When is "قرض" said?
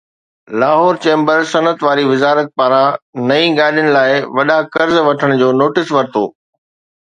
4.73-4.95